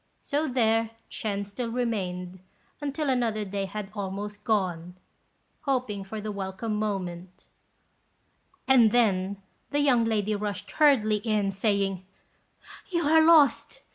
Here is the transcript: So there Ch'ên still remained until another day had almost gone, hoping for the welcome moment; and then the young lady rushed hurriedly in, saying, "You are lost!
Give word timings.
So 0.19 0.47
there 0.47 0.89
Ch'ên 1.11 1.45
still 1.45 1.69
remained 1.69 2.39
until 2.81 3.07
another 3.07 3.45
day 3.45 3.65
had 3.65 3.91
almost 3.93 4.43
gone, 4.43 4.95
hoping 5.65 6.03
for 6.03 6.19
the 6.19 6.31
welcome 6.31 6.75
moment; 6.75 7.45
and 8.67 8.91
then 8.91 9.37
the 9.69 9.79
young 9.79 10.05
lady 10.05 10.33
rushed 10.35 10.71
hurriedly 10.71 11.17
in, 11.17 11.51
saying, 11.51 12.03
"You 12.89 13.03
are 13.03 13.23
lost! 13.23 13.81